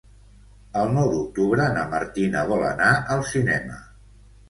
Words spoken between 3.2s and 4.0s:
cinema.